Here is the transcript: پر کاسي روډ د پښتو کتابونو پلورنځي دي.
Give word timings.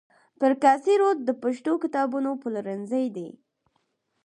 پر 0.39 0.51
کاسي 0.63 0.93
روډ 1.01 1.17
د 1.23 1.29
پښتو 1.43 1.71
کتابونو 1.83 2.29
پلورنځي 2.41 3.05
دي. 3.15 3.29